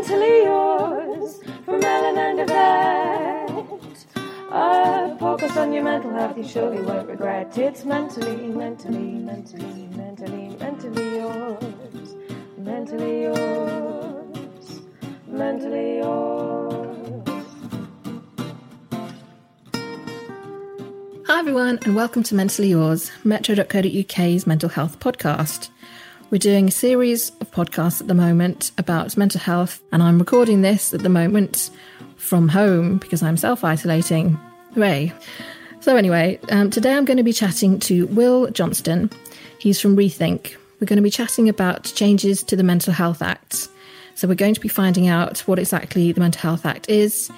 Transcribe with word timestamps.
mentally 0.00 0.44
yours 0.44 1.40
from 1.66 1.84
Ellen 1.84 2.16
and 2.16 2.40
Yvette. 2.40 3.50
A 4.50 5.14
podcast 5.20 5.56
on 5.60 5.74
your 5.74 5.82
mental 5.84 6.10
health 6.12 6.38
you 6.38 6.48
surely 6.48 6.80
won't 6.80 7.06
regret. 7.06 7.58
It's 7.58 7.84
mentally, 7.84 8.46
mentally, 8.48 8.98
mentally, 8.98 9.88
mentally, 9.94 10.56
mentally 10.58 11.16
yours. 11.16 12.16
Mentally 12.56 13.22
yours. 13.24 14.80
Mentally 15.26 15.96
yours. 15.98 17.26
Hi, 21.26 21.40
everyone, 21.40 21.78
and 21.84 21.94
welcome 21.94 22.22
to 22.22 22.34
Mentally 22.34 22.70
Yours, 22.70 23.10
metro.co.uk's 23.22 24.46
mental 24.46 24.70
health 24.70 24.98
podcast. 24.98 25.68
We're 26.30 26.38
doing 26.38 26.68
a 26.68 26.70
series 26.70 27.30
of 27.40 27.50
podcasts 27.50 28.00
at 28.00 28.06
the 28.06 28.14
moment 28.14 28.70
about 28.78 29.16
mental 29.16 29.40
health, 29.40 29.82
and 29.90 30.00
I'm 30.00 30.20
recording 30.20 30.62
this 30.62 30.94
at 30.94 31.02
the 31.02 31.08
moment 31.08 31.70
from 32.14 32.46
home 32.46 32.98
because 32.98 33.20
I'm 33.20 33.36
self 33.36 33.64
isolating. 33.64 34.38
Hooray. 34.74 35.12
So, 35.80 35.96
anyway, 35.96 36.38
um, 36.50 36.70
today 36.70 36.94
I'm 36.94 37.04
going 37.04 37.16
to 37.16 37.24
be 37.24 37.32
chatting 37.32 37.80
to 37.80 38.06
Will 38.06 38.48
Johnstone. 38.52 39.10
He's 39.58 39.80
from 39.80 39.96
Rethink. 39.96 40.54
We're 40.78 40.86
going 40.86 40.98
to 40.98 41.02
be 41.02 41.10
chatting 41.10 41.48
about 41.48 41.82
changes 41.96 42.44
to 42.44 42.54
the 42.54 42.62
Mental 42.62 42.92
Health 42.92 43.22
Act. 43.22 43.66
So, 44.14 44.28
we're 44.28 44.36
going 44.36 44.54
to 44.54 44.60
be 44.60 44.68
finding 44.68 45.08
out 45.08 45.40
what 45.48 45.58
exactly 45.58 46.12
the 46.12 46.20
Mental 46.20 46.42
Health 46.42 46.64
Act 46.64 46.88
is 46.88 47.28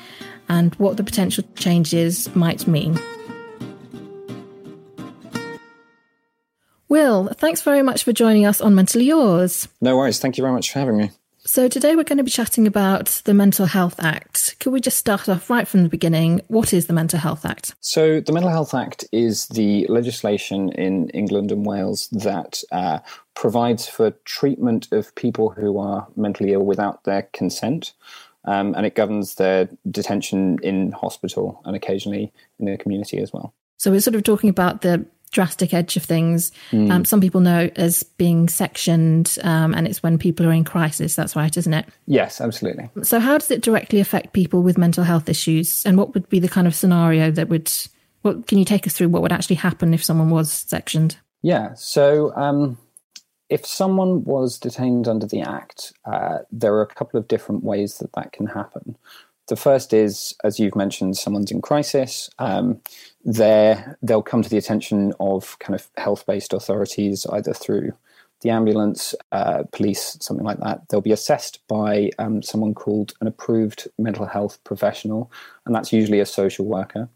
and 0.51 0.75
what 0.75 0.99
the 0.99 1.03
potential 1.03 1.45
changes 1.55 2.29
might 2.37 2.67
mean. 2.67 3.01
Will, 6.93 7.29
thanks 7.29 7.63
very 7.63 7.81
much 7.81 8.05
for 8.05 8.13
joining 8.13 8.45
us 8.45 8.61
on 8.61 8.75
Mentally 8.75 9.07
Yours. 9.07 9.67
No 9.81 9.97
worries. 9.97 10.19
Thank 10.19 10.37
you 10.37 10.43
very 10.43 10.53
much 10.53 10.71
for 10.71 10.79
having 10.79 10.99
me. 10.99 11.11
So, 11.39 11.67
today 11.67 11.97
we're 11.97 12.05
going 12.05 12.19
to 12.19 12.23
be 12.23 12.31
chatting 12.31 12.67
about 12.67 13.23
the 13.25 13.33
Mental 13.33 13.65
Health 13.65 13.95
Act. 13.99 14.57
Could 14.61 14.75
we 14.75 14.81
just 14.83 14.99
start 14.99 15.27
off 15.27 15.49
right 15.49 15.67
from 15.67 15.85
the 15.85 15.89
beginning? 15.89 16.43
What 16.49 16.75
is 16.75 16.89
the 16.89 16.93
Mental 16.93 17.19
Health 17.19 17.47
Act? 17.47 17.75
So, 17.81 18.21
the 18.21 18.33
Mental 18.33 18.51
Health 18.51 18.75
Act 18.75 19.07
is 19.11 19.49
the 19.49 19.87
legislation 19.89 20.71
in 20.73 21.09
England 21.15 21.51
and 21.51 21.65
Wales 21.65 22.11
that 22.13 22.63
uh, 22.73 22.99
provides 23.33 23.89
for 23.89 24.11
treatment 24.27 24.89
of 24.93 25.15
people 25.15 25.49
who 25.49 25.79
are 25.79 26.07
mentally 26.15 26.53
ill 26.53 26.67
without 26.67 27.05
their 27.05 27.23
consent. 27.33 27.95
Um, 28.45 28.75
and 28.75 28.85
it 28.85 28.95
governs 28.95 29.37
their 29.37 29.71
detention 29.91 30.59
in 30.63 30.93
hospital 30.93 31.63
and 31.65 31.75
occasionally 31.75 32.35
in 32.59 32.67
the 32.67 32.77
community 32.77 33.17
as 33.17 33.33
well. 33.33 33.55
So, 33.79 33.91
we're 33.91 34.01
sort 34.01 34.15
of 34.15 34.25
talking 34.25 34.51
about 34.51 34.83
the 34.83 35.07
drastic 35.33 35.75
edge 35.75 35.97
of 35.97 36.05
things. 36.05 36.53
Mm. 36.71 36.91
Um, 36.91 37.05
some 37.05 37.21
people 37.21 37.41
know 37.41 37.71
as 37.77 38.03
being 38.03 38.49
sectioned, 38.49 39.39
um, 39.43 39.75
and 39.75 39.89
it's 39.89 40.03
when 40.03 40.19
people 40.19 40.47
are 40.47 40.53
in 40.53 40.65
crisis. 40.65 41.17
That's 41.17 41.35
right, 41.35 41.55
isn't 41.57 41.75
it? 41.75 41.87
Yes, 42.07 42.41
absolutely. 42.41 42.89
So, 43.03 43.19
how 43.19 43.39
does 43.39 43.51
it 43.51 43.63
directly 43.63 43.99
affect 43.99 44.33
people 44.33 44.63
with 44.63 44.79
mental 44.79 45.03
health 45.03 45.29
issues, 45.29 45.85
and 45.85 45.99
what 45.99 46.15
would 46.15 46.29
be 46.29 46.39
the 46.39 46.49
kind 46.49 46.67
of 46.67 46.75
scenario 46.75 47.31
that 47.33 47.49
would? 47.49 47.73
What 48.21 48.47
can 48.47 48.59
you 48.59 48.65
take 48.65 48.87
us 48.87 48.93
through? 48.93 49.09
What 49.09 49.23
would 49.23 49.33
actually 49.33 49.57
happen 49.57 49.93
if 49.93 50.05
someone 50.05 50.31
was 50.31 50.53
sectioned? 50.53 51.17
Yeah. 51.43 51.75
So. 51.75 52.35
Um, 52.37 52.79
if 53.49 53.67
someone 53.67 54.25
was 54.25 54.59
detained 54.59 55.07
under 55.07 55.27
the 55.27 55.43
Act, 55.43 55.93
uh, 56.07 56.39
there 56.51 56.73
are 56.73 56.81
a 56.81 56.87
couple 56.87 57.21
of 57.21 57.29
different 57.29 57.63
ways 57.63 57.99
that 57.99 58.15
that 58.15 58.33
can 58.33 58.47
happen. 58.47 58.97
The 59.53 59.57
first 59.57 59.93
is, 59.93 60.35
as 60.45 60.59
you've 60.59 60.75
mentioned, 60.75 61.19
someone's 61.19 61.51
in 61.51 61.61
crisis. 61.61 62.31
Um, 62.39 62.81
they'll 63.23 64.23
come 64.23 64.41
to 64.41 64.49
the 64.49 64.57
attention 64.57 65.13
of 65.21 65.59
kind 65.59 65.75
of 65.79 65.89
health-based 65.99 66.55
authorities, 66.55 67.27
either 67.31 67.53
through 67.53 67.93
the 68.41 68.49
ambulance, 68.49 69.15
uh, 69.31 69.65
police, 69.71 70.17
something 70.23 70.47
like 70.47 70.59
that. 70.61 70.89
They'll 70.89 71.03
be 71.03 71.13
assessed 71.13 71.61
by 71.69 72.13
um, 72.19 72.41
someone 72.41 72.73
called 72.73 73.13
an 73.21 73.27
approved 73.27 73.89
mental 73.99 74.25
health 74.25 74.59
professional, 74.65 75.31
and 75.67 75.75
that's 75.75 75.93
usually 75.93 76.21
a 76.21 76.25
social 76.25 76.65
worker. 76.65 77.11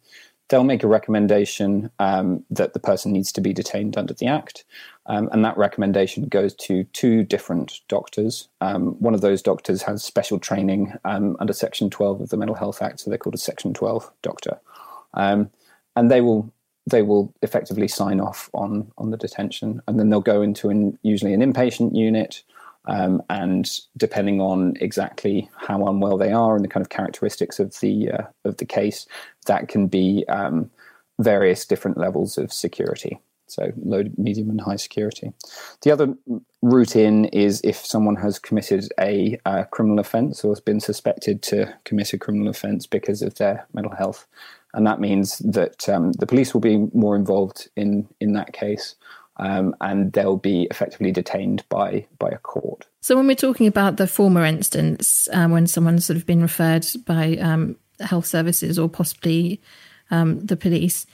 They'll 0.48 0.64
make 0.64 0.84
a 0.84 0.88
recommendation 0.88 1.90
um, 1.98 2.44
that 2.50 2.72
the 2.72 2.78
person 2.78 3.12
needs 3.12 3.32
to 3.32 3.40
be 3.40 3.52
detained 3.52 3.96
under 3.96 4.14
the 4.14 4.26
Act, 4.26 4.64
um, 5.06 5.28
and 5.32 5.44
that 5.44 5.58
recommendation 5.58 6.28
goes 6.28 6.54
to 6.54 6.84
two 6.92 7.24
different 7.24 7.80
doctors. 7.88 8.48
Um, 8.60 8.92
one 9.00 9.14
of 9.14 9.22
those 9.22 9.42
doctors 9.42 9.82
has 9.82 10.04
special 10.04 10.38
training 10.38 10.92
um, 11.04 11.36
under 11.40 11.52
Section 11.52 11.90
12 11.90 12.20
of 12.20 12.28
the 12.28 12.36
Mental 12.36 12.54
Health 12.54 12.80
Act, 12.80 13.00
so 13.00 13.10
they're 13.10 13.18
called 13.18 13.34
a 13.34 13.38
Section 13.38 13.74
12 13.74 14.10
doctor. 14.22 14.60
Um, 15.14 15.50
and 15.96 16.10
they 16.10 16.20
will 16.20 16.52
they 16.88 17.02
will 17.02 17.34
effectively 17.42 17.88
sign 17.88 18.20
off 18.20 18.48
on 18.54 18.92
on 18.98 19.10
the 19.10 19.16
detention, 19.16 19.82
and 19.88 19.98
then 19.98 20.10
they'll 20.10 20.20
go 20.20 20.42
into 20.42 20.68
an, 20.68 20.98
usually 21.02 21.32
an 21.32 21.40
inpatient 21.40 21.96
unit. 21.96 22.42
Um, 22.86 23.22
and 23.28 23.68
depending 23.96 24.40
on 24.40 24.74
exactly 24.80 25.50
how 25.56 25.86
unwell 25.86 26.16
they 26.16 26.32
are 26.32 26.54
and 26.54 26.64
the 26.64 26.68
kind 26.68 26.84
of 26.84 26.90
characteristics 26.90 27.58
of 27.58 27.78
the 27.80 28.12
uh, 28.12 28.22
of 28.44 28.58
the 28.58 28.66
case, 28.66 29.06
that 29.46 29.68
can 29.68 29.88
be 29.88 30.24
um, 30.28 30.70
various 31.18 31.64
different 31.64 31.98
levels 31.98 32.38
of 32.38 32.52
security 32.52 33.20
so 33.46 33.72
low, 33.82 34.04
medium, 34.16 34.50
and 34.50 34.60
high 34.60 34.76
security. 34.76 35.32
The 35.82 35.90
other 35.90 36.14
route 36.62 36.96
in 36.96 37.26
is 37.26 37.60
if 37.64 37.76
someone 37.76 38.16
has 38.16 38.38
committed 38.38 38.88
a 39.00 39.38
uh, 39.44 39.64
criminal 39.64 40.00
offence 40.00 40.44
or 40.44 40.50
has 40.50 40.60
been 40.60 40.80
suspected 40.80 41.42
to 41.44 41.72
commit 41.84 42.12
a 42.12 42.18
criminal 42.18 42.48
offence 42.48 42.86
because 42.86 43.22
of 43.22 43.36
their 43.36 43.66
mental 43.72 43.94
health, 43.94 44.26
and 44.74 44.86
that 44.86 45.00
means 45.00 45.38
that 45.38 45.88
um, 45.88 46.12
the 46.12 46.26
police 46.26 46.54
will 46.54 46.60
be 46.60 46.88
more 46.92 47.16
involved 47.16 47.68
in 47.76 48.08
in 48.20 48.32
that 48.32 48.52
case. 48.52 48.96
Um, 49.38 49.76
and 49.82 50.12
they'll 50.12 50.38
be 50.38 50.66
effectively 50.70 51.12
detained 51.12 51.62
by 51.68 52.06
by 52.18 52.30
a 52.30 52.38
court. 52.38 52.86
So, 53.00 53.16
when 53.16 53.26
we're 53.26 53.36
talking 53.36 53.66
about 53.66 53.98
the 53.98 54.06
former 54.06 54.44
instance, 54.44 55.28
um, 55.32 55.50
when 55.52 55.66
someone's 55.66 56.06
sort 56.06 56.16
of 56.16 56.26
been 56.26 56.40
referred 56.40 56.86
by 57.04 57.36
um, 57.36 57.76
health 58.00 58.26
services 58.26 58.78
or 58.78 58.88
possibly 58.88 59.60
um, 60.10 60.40
the 60.40 60.56
police, 60.56 61.06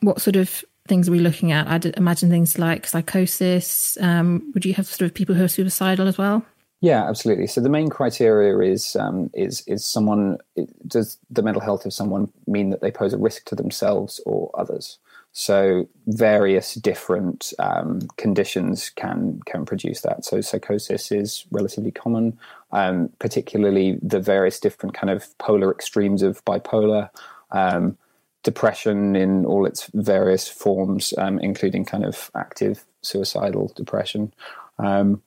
what 0.00 0.20
sort 0.20 0.36
of 0.36 0.64
things 0.88 1.08
are 1.08 1.12
we 1.12 1.20
looking 1.20 1.52
at? 1.52 1.68
I'd 1.68 1.86
imagine 1.96 2.30
things 2.30 2.58
like 2.58 2.86
psychosis. 2.86 3.96
Um, 4.00 4.50
would 4.54 4.64
you 4.64 4.74
have 4.74 4.86
sort 4.86 5.02
of 5.02 5.14
people 5.14 5.34
who 5.34 5.44
are 5.44 5.48
suicidal 5.48 6.08
as 6.08 6.18
well? 6.18 6.44
Yeah, 6.80 7.08
absolutely. 7.08 7.48
So 7.48 7.60
the 7.60 7.68
main 7.68 7.90
criteria 7.90 8.72
is 8.72 8.94
um, 8.96 9.30
is 9.34 9.62
is 9.66 9.84
someone 9.84 10.38
does 10.86 11.18
the 11.28 11.42
mental 11.42 11.60
health 11.60 11.84
of 11.84 11.92
someone 11.92 12.32
mean 12.46 12.70
that 12.70 12.80
they 12.80 12.90
pose 12.90 13.12
a 13.12 13.18
risk 13.18 13.44
to 13.46 13.56
themselves 13.56 14.20
or 14.24 14.50
others? 14.54 14.98
So 15.32 15.88
various 16.06 16.74
different 16.74 17.52
um, 17.58 18.00
conditions 18.16 18.90
can 18.90 19.40
can 19.46 19.64
produce 19.64 20.00
that. 20.00 20.24
So 20.24 20.40
psychosis 20.40 21.12
is 21.12 21.46
relatively 21.50 21.92
common, 21.92 22.38
um, 22.72 23.10
particularly 23.18 23.98
the 24.02 24.20
various 24.20 24.58
different 24.58 24.94
kind 24.94 25.10
of 25.10 25.36
polar 25.38 25.70
extremes 25.70 26.22
of 26.22 26.44
bipolar. 26.44 27.10
Um, 27.50 27.96
depression 28.42 29.16
in 29.16 29.44
all 29.44 29.66
its 29.66 29.90
various 29.94 30.48
forms, 30.48 31.12
um, 31.18 31.38
including 31.40 31.84
kind 31.84 32.04
of 32.04 32.30
active 32.34 32.84
suicidal 33.02 33.72
depression. 33.76 34.32
Um, 34.78 35.22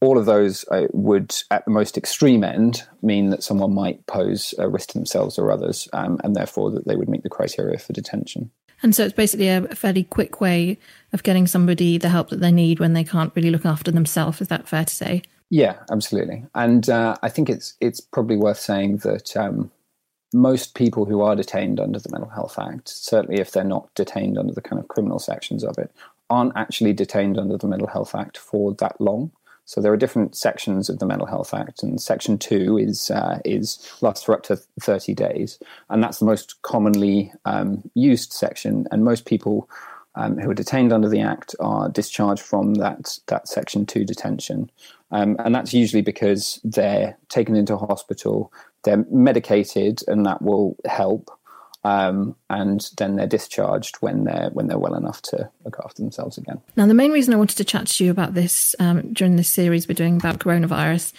all 0.00 0.16
of 0.16 0.26
those 0.26 0.64
uh, 0.70 0.86
would, 0.92 1.34
at 1.50 1.64
the 1.64 1.72
most 1.72 1.98
extreme 1.98 2.44
end, 2.44 2.84
mean 3.02 3.30
that 3.30 3.42
someone 3.42 3.74
might 3.74 4.06
pose 4.06 4.54
a 4.58 4.68
risk 4.68 4.90
to 4.90 4.94
themselves 4.94 5.38
or 5.38 5.50
others, 5.50 5.88
um, 5.92 6.20
and 6.22 6.36
therefore 6.36 6.70
that 6.70 6.86
they 6.86 6.94
would 6.94 7.08
meet 7.08 7.24
the 7.24 7.28
criteria 7.28 7.78
for 7.78 7.92
detention. 7.92 8.50
And 8.82 8.94
so 8.94 9.04
it's 9.04 9.14
basically 9.14 9.48
a 9.48 9.62
fairly 9.74 10.04
quick 10.04 10.40
way 10.40 10.78
of 11.12 11.22
getting 11.22 11.46
somebody 11.46 11.98
the 11.98 12.08
help 12.08 12.28
that 12.30 12.40
they 12.40 12.52
need 12.52 12.80
when 12.80 12.92
they 12.92 13.04
can't 13.04 13.32
really 13.34 13.50
look 13.50 13.66
after 13.66 13.90
themselves. 13.90 14.40
Is 14.40 14.48
that 14.48 14.68
fair 14.68 14.84
to 14.84 14.94
say? 14.94 15.22
Yeah, 15.50 15.76
absolutely. 15.90 16.44
And 16.54 16.88
uh, 16.88 17.16
I 17.22 17.28
think 17.28 17.48
it's 17.48 17.74
it's 17.80 18.00
probably 18.00 18.36
worth 18.36 18.60
saying 18.60 18.98
that 18.98 19.36
um, 19.36 19.70
most 20.32 20.74
people 20.74 21.06
who 21.06 21.22
are 21.22 21.34
detained 21.34 21.80
under 21.80 21.98
the 21.98 22.10
Mental 22.10 22.30
Health 22.30 22.58
Act, 22.58 22.88
certainly 22.88 23.40
if 23.40 23.52
they're 23.52 23.64
not 23.64 23.92
detained 23.94 24.38
under 24.38 24.52
the 24.52 24.60
kind 24.60 24.78
of 24.78 24.88
criminal 24.88 25.18
sections 25.18 25.64
of 25.64 25.78
it, 25.78 25.90
aren't 26.28 26.56
actually 26.56 26.92
detained 26.92 27.38
under 27.38 27.56
the 27.56 27.66
Mental 27.66 27.88
Health 27.88 28.14
Act 28.14 28.36
for 28.36 28.74
that 28.74 29.00
long. 29.00 29.30
So 29.68 29.82
there 29.82 29.92
are 29.92 29.98
different 29.98 30.34
sections 30.34 30.88
of 30.88 30.98
the 30.98 31.04
Mental 31.04 31.26
Health 31.26 31.52
Act, 31.52 31.82
and 31.82 32.00
Section 32.00 32.38
Two 32.38 32.78
is 32.78 33.10
uh, 33.10 33.38
is 33.44 33.78
lasts 34.00 34.24
for 34.24 34.34
up 34.34 34.42
to 34.44 34.56
thirty 34.80 35.12
days, 35.12 35.58
and 35.90 36.02
that's 36.02 36.20
the 36.20 36.24
most 36.24 36.62
commonly 36.62 37.30
um, 37.44 37.82
used 37.92 38.32
section. 38.32 38.86
And 38.90 39.04
most 39.04 39.26
people 39.26 39.68
um, 40.14 40.38
who 40.38 40.48
are 40.48 40.54
detained 40.54 40.90
under 40.90 41.10
the 41.10 41.20
Act 41.20 41.54
are 41.60 41.90
discharged 41.90 42.40
from 42.40 42.76
that 42.76 43.18
that 43.26 43.46
Section 43.46 43.84
Two 43.84 44.06
detention, 44.06 44.70
um, 45.10 45.36
and 45.38 45.54
that's 45.54 45.74
usually 45.74 46.02
because 46.02 46.60
they're 46.64 47.18
taken 47.28 47.54
into 47.54 47.76
hospital 47.76 48.50
they're 48.84 49.04
medicated, 49.10 50.00
and 50.08 50.24
that 50.26 50.40
will 50.40 50.76
help. 50.86 51.30
Um, 51.88 52.36
and 52.50 52.86
then 52.98 53.16
they're 53.16 53.26
discharged 53.26 53.96
when 53.96 54.24
they're 54.24 54.50
when 54.52 54.66
they're 54.66 54.78
well 54.78 54.94
enough 54.94 55.22
to 55.22 55.50
look 55.64 55.78
after 55.82 56.02
themselves 56.02 56.36
again. 56.36 56.60
Now, 56.76 56.86
the 56.86 56.92
main 56.92 57.12
reason 57.12 57.32
I 57.32 57.38
wanted 57.38 57.56
to 57.56 57.64
chat 57.64 57.86
to 57.86 58.04
you 58.04 58.10
about 58.10 58.34
this 58.34 58.74
um, 58.78 59.12
during 59.14 59.36
this 59.36 59.48
series 59.48 59.88
we're 59.88 59.94
doing 59.94 60.16
about 60.16 60.38
coronavirus 60.38 61.14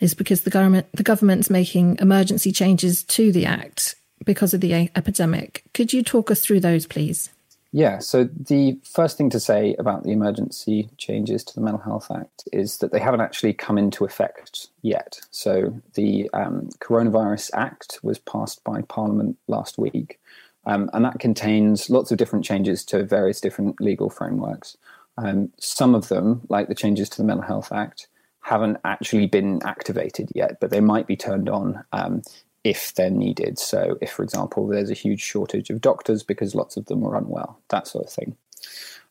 is 0.00 0.14
because 0.14 0.42
the 0.42 0.50
government 0.50 0.88
the 0.92 1.04
government's 1.04 1.48
making 1.48 1.98
emergency 2.00 2.50
changes 2.50 3.04
to 3.04 3.30
the 3.30 3.46
act 3.46 3.94
because 4.24 4.52
of 4.52 4.60
the 4.60 4.90
epidemic. 4.96 5.62
Could 5.74 5.92
you 5.92 6.02
talk 6.02 6.30
us 6.30 6.40
through 6.40 6.60
those, 6.60 6.86
please? 6.86 7.30
Yeah, 7.72 8.00
so 8.00 8.24
the 8.24 8.80
first 8.82 9.16
thing 9.16 9.30
to 9.30 9.38
say 9.38 9.76
about 9.78 10.02
the 10.02 10.10
emergency 10.10 10.90
changes 10.98 11.44
to 11.44 11.54
the 11.54 11.60
Mental 11.60 11.80
Health 11.80 12.10
Act 12.10 12.48
is 12.52 12.78
that 12.78 12.90
they 12.90 12.98
haven't 12.98 13.20
actually 13.20 13.52
come 13.52 13.78
into 13.78 14.04
effect 14.04 14.68
yet. 14.82 15.20
So 15.30 15.80
the 15.94 16.28
um, 16.32 16.70
Coronavirus 16.80 17.50
Act 17.54 18.00
was 18.02 18.18
passed 18.18 18.64
by 18.64 18.82
Parliament 18.82 19.38
last 19.46 19.78
week, 19.78 20.18
um, 20.66 20.90
and 20.92 21.04
that 21.04 21.20
contains 21.20 21.88
lots 21.88 22.10
of 22.10 22.18
different 22.18 22.44
changes 22.44 22.84
to 22.86 23.04
various 23.04 23.40
different 23.40 23.80
legal 23.80 24.10
frameworks. 24.10 24.76
Um, 25.16 25.52
some 25.60 25.94
of 25.94 26.08
them, 26.08 26.42
like 26.48 26.66
the 26.66 26.74
changes 26.74 27.08
to 27.10 27.18
the 27.18 27.24
Mental 27.24 27.46
Health 27.46 27.70
Act, 27.70 28.08
haven't 28.40 28.78
actually 28.84 29.26
been 29.26 29.60
activated 29.64 30.30
yet, 30.34 30.58
but 30.60 30.70
they 30.70 30.80
might 30.80 31.06
be 31.06 31.16
turned 31.16 31.48
on 31.48 31.84
um, 31.92 32.22
if 32.64 32.94
they're 32.94 33.10
needed. 33.10 33.58
So, 33.58 33.96
if, 34.00 34.12
for 34.12 34.22
example, 34.22 34.66
there's 34.66 34.90
a 34.90 34.94
huge 34.94 35.20
shortage 35.20 35.70
of 35.70 35.80
doctors 35.80 36.22
because 36.22 36.54
lots 36.54 36.76
of 36.76 36.86
them 36.86 37.04
are 37.04 37.16
unwell, 37.16 37.60
that 37.68 37.86
sort 37.86 38.06
of 38.06 38.12
thing. 38.12 38.36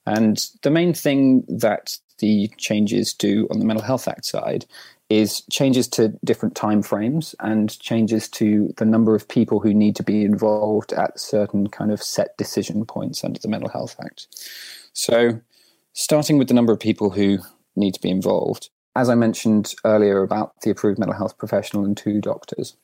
And 0.05 0.43
the 0.63 0.71
main 0.71 0.93
thing 0.93 1.43
that 1.47 1.97
the 2.19 2.49
changes 2.57 3.13
do 3.13 3.47
on 3.51 3.59
the 3.59 3.65
Mental 3.65 3.85
Health 3.85 4.07
Act 4.07 4.25
side 4.25 4.65
is 5.09 5.41
changes 5.51 5.87
to 5.87 6.09
different 6.23 6.55
time 6.55 6.83
frames 6.83 7.33
and 7.39 7.79
changes 7.79 8.29
to 8.29 8.71
the 8.77 8.85
number 8.85 9.15
of 9.15 9.27
people 9.27 9.59
who 9.59 9.73
need 9.73 9.95
to 9.95 10.03
be 10.03 10.23
involved 10.23 10.93
at 10.93 11.19
certain 11.19 11.67
kind 11.67 11.91
of 11.91 12.01
set 12.01 12.37
decision 12.37 12.85
points 12.85 13.23
under 13.23 13.39
the 13.39 13.47
Mental 13.47 13.69
Health 13.69 13.95
Act. 14.03 14.27
So, 14.93 15.41
starting 15.93 16.37
with 16.37 16.47
the 16.47 16.53
number 16.53 16.71
of 16.71 16.79
people 16.79 17.09
who 17.09 17.39
need 17.75 17.95
to 17.95 18.01
be 18.01 18.11
involved, 18.11 18.69
as 18.95 19.09
I 19.09 19.15
mentioned 19.15 19.73
earlier 19.83 20.21
about 20.21 20.61
the 20.61 20.69
approved 20.69 20.99
mental 20.99 21.17
health 21.17 21.37
professional 21.37 21.85
and 21.85 21.97
two 21.97 22.21
doctors, 22.21 22.75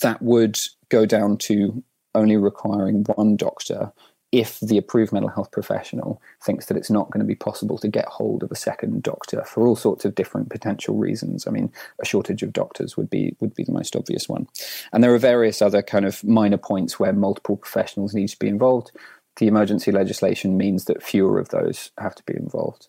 that 0.00 0.20
would 0.22 0.58
go 0.88 1.06
down 1.06 1.36
to 1.38 1.82
only 2.14 2.36
requiring 2.36 3.04
one 3.16 3.36
doctor 3.36 3.92
if 4.34 4.58
the 4.58 4.76
approved 4.76 5.12
mental 5.12 5.30
health 5.30 5.52
professional 5.52 6.20
thinks 6.42 6.66
that 6.66 6.76
it's 6.76 6.90
not 6.90 7.08
going 7.12 7.20
to 7.20 7.26
be 7.26 7.36
possible 7.36 7.78
to 7.78 7.86
get 7.86 8.04
hold 8.06 8.42
of 8.42 8.50
a 8.50 8.56
second 8.56 9.00
doctor 9.00 9.44
for 9.44 9.64
all 9.64 9.76
sorts 9.76 10.04
of 10.04 10.16
different 10.16 10.50
potential 10.50 10.96
reasons. 10.96 11.46
I 11.46 11.52
mean, 11.52 11.72
a 12.02 12.04
shortage 12.04 12.42
of 12.42 12.52
doctors 12.52 12.96
would 12.96 13.08
be 13.08 13.36
would 13.38 13.54
be 13.54 13.62
the 13.62 13.70
most 13.70 13.94
obvious 13.94 14.28
one, 14.28 14.48
and 14.92 15.04
there 15.04 15.14
are 15.14 15.18
various 15.18 15.62
other 15.62 15.82
kind 15.82 16.04
of 16.04 16.24
minor 16.24 16.56
points 16.56 16.98
where 16.98 17.12
multiple 17.12 17.56
professionals 17.56 18.12
need 18.12 18.28
to 18.28 18.38
be 18.38 18.48
involved. 18.48 18.90
The 19.36 19.46
emergency 19.46 19.92
legislation 19.92 20.56
means 20.56 20.86
that 20.86 21.02
fewer 21.02 21.38
of 21.38 21.50
those 21.50 21.92
have 21.98 22.16
to 22.16 22.22
be 22.24 22.34
involved. 22.36 22.88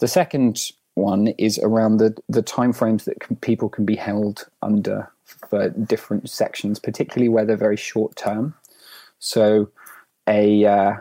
The 0.00 0.08
second 0.08 0.72
one 0.94 1.28
is 1.38 1.60
around 1.60 1.98
the 1.98 2.16
the 2.28 2.42
timeframes 2.42 3.04
that 3.04 3.20
can, 3.20 3.36
people 3.36 3.68
can 3.68 3.84
be 3.84 3.96
held 3.96 4.46
under 4.62 5.08
for 5.24 5.68
different 5.70 6.28
sections, 6.28 6.78
particularly 6.78 7.28
where 7.28 7.44
they're 7.44 7.56
very 7.56 7.76
short 7.76 8.16
term. 8.16 8.54
So, 9.18 9.70
a 10.28 10.64
uh, 10.64 10.92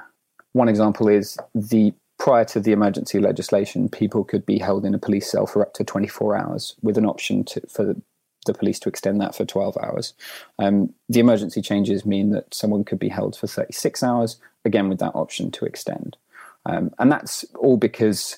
one 0.53 0.69
example 0.69 1.07
is 1.07 1.38
the 1.56 1.94
prior 2.21 2.45
to 2.45 2.59
the 2.59 2.71
emergency 2.71 3.18
legislation, 3.18 3.89
people 3.89 4.23
could 4.23 4.45
be 4.45 4.59
held 4.59 4.85
in 4.85 4.94
a 4.94 5.00
police 5.00 5.31
cell 5.31 5.47
for 5.47 5.63
up 5.63 5.73
to 5.73 5.83
24 5.83 6.38
hours, 6.38 6.75
with 6.83 6.95
an 6.95 7.06
option 7.06 7.44
to, 7.44 7.59
for 7.68 7.83
the, 7.83 8.01
police 8.53 8.79
to 8.79 8.89
extend 8.89 9.21
that 9.21 9.33
for 9.33 9.45
12 9.45 9.77
hours. 9.81 10.13
Um, 10.59 10.94
the 11.09 11.19
emergency 11.19 11.62
changes 11.62 12.06
mean 12.06 12.31
that 12.31 12.53
someone 12.53 12.83
could 12.83 13.00
be 13.00 13.07
held 13.07 13.35
for 13.35 13.47
36 13.47 14.03
hours, 14.03 14.38
again 14.65 14.89
with 14.89 15.00
that 15.00 15.15
option 15.15 15.51
to 15.51 15.65
extend. 15.65 16.18
Um, 16.65 16.91
and 17.00 17.12
that's 17.12 17.45
all 17.56 17.77
because 17.77 18.38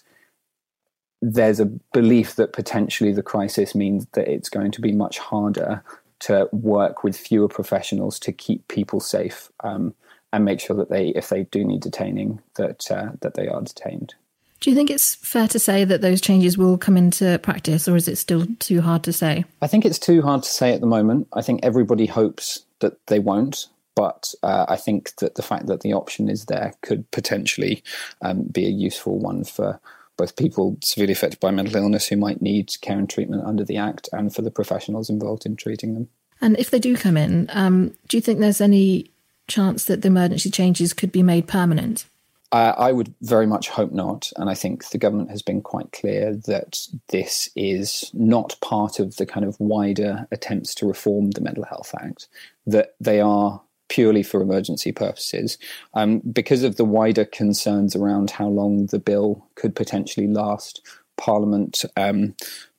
there's 1.23 1.61
a 1.61 1.65
belief 1.93 2.35
that 2.35 2.51
potentially 2.51 3.13
the 3.13 3.23
crisis 3.23 3.73
means 3.73 4.05
that 4.11 4.27
it's 4.27 4.49
going 4.49 4.71
to 4.71 4.81
be 4.81 4.91
much 4.91 5.19
harder 5.19 5.81
to 6.19 6.49
work 6.51 7.03
with 7.03 7.15
fewer 7.15 7.47
professionals 7.47 8.19
to 8.19 8.33
keep 8.33 8.67
people 8.67 8.99
safe 8.99 9.49
um, 9.63 9.93
and 10.33 10.43
make 10.43 10.59
sure 10.59 10.75
that 10.75 10.89
they, 10.89 11.09
if 11.09 11.29
they 11.29 11.43
do 11.43 11.63
need 11.63 11.81
detaining, 11.81 12.41
that 12.55 12.91
uh, 12.91 13.11
that 13.21 13.35
they 13.35 13.47
are 13.47 13.61
detained. 13.61 14.15
Do 14.59 14.69
you 14.69 14.75
think 14.75 14.89
it's 14.89 15.15
fair 15.15 15.47
to 15.49 15.59
say 15.59 15.85
that 15.85 16.01
those 16.01 16.21
changes 16.21 16.57
will 16.57 16.77
come 16.77 16.97
into 16.97 17.39
practice, 17.39 17.87
or 17.87 17.95
is 17.95 18.09
it 18.09 18.17
still 18.17 18.45
too 18.59 18.81
hard 18.81 19.03
to 19.03 19.13
say? 19.13 19.45
I 19.61 19.67
think 19.67 19.85
it's 19.85 19.99
too 19.99 20.21
hard 20.21 20.43
to 20.43 20.49
say 20.49 20.73
at 20.73 20.81
the 20.81 20.87
moment. 20.87 21.27
I 21.33 21.41
think 21.41 21.61
everybody 21.63 22.05
hopes 22.05 22.63
that 22.79 23.05
they 23.07 23.19
won't, 23.19 23.67
but 23.95 24.33
uh, 24.43 24.65
I 24.67 24.75
think 24.75 25.15
that 25.17 25.35
the 25.35 25.41
fact 25.41 25.67
that 25.67 25.81
the 25.81 25.93
option 25.93 26.29
is 26.29 26.45
there 26.45 26.73
could 26.81 27.09
potentially 27.11 27.81
um, 28.21 28.43
be 28.43 28.65
a 28.65 28.69
useful 28.69 29.19
one 29.19 29.45
for 29.45 29.79
both 30.17 30.35
people 30.35 30.77
severely 30.81 31.13
affected 31.13 31.39
by 31.39 31.51
mental 31.51 31.75
illness 31.75 32.07
who 32.07 32.17
might 32.17 32.41
need 32.41 32.73
care 32.81 32.97
and 32.97 33.09
treatment 33.09 33.43
under 33.45 33.63
the 33.63 33.77
Act 33.77 34.09
and 34.11 34.33
for 34.33 34.41
the 34.41 34.51
professionals 34.51 35.09
involved 35.09 35.45
in 35.45 35.55
treating 35.55 35.93
them. 35.93 36.09
And 36.41 36.57
if 36.59 36.69
they 36.69 36.79
do 36.79 36.95
come 36.95 37.17
in, 37.17 37.49
um, 37.53 37.95
do 38.07 38.17
you 38.17 38.21
think 38.21 38.39
there's 38.39 38.61
any 38.61 39.11
chance 39.47 39.85
that 39.85 40.01
the 40.01 40.07
emergency 40.07 40.49
changes 40.49 40.93
could 40.93 41.11
be 41.11 41.23
made 41.23 41.47
permanent? 41.47 42.05
Uh, 42.51 42.75
I 42.77 42.91
would 42.91 43.13
very 43.21 43.47
much 43.47 43.69
hope 43.69 43.91
not. 43.91 44.31
And 44.37 44.47
I 44.47 44.53
think 44.53 44.89
the 44.89 44.99
government 44.99 45.31
has 45.31 45.41
been 45.41 45.61
quite 45.61 45.91
clear 45.91 46.35
that 46.45 46.87
this 47.09 47.49
is 47.55 48.11
not 48.13 48.57
part 48.61 48.99
of 48.99 49.15
the 49.15 49.25
kind 49.25 49.43
of 49.43 49.59
wider 49.59 50.27
attempts 50.31 50.75
to 50.75 50.87
reform 50.87 51.31
the 51.31 51.41
Mental 51.41 51.63
Health 51.63 51.95
Act, 51.99 52.27
that 52.67 52.93
they 52.99 53.19
are 53.19 53.59
purely 53.93 54.23
for 54.23 54.41
emergency 54.41 54.91
purposes. 54.91 55.59
Um, 55.93 56.17
because 56.31 56.63
of 56.63 56.77
the 56.77 56.85
wider 56.85 57.25
concerns 57.25 57.95
around 57.95 58.31
how 58.31 58.47
long 58.47 58.87
the 58.87 58.97
bill 58.97 59.47
could 59.53 59.75
potentially 59.75 60.25
last, 60.25 60.81
Parliament 61.15 61.85
um, 61.95 62.33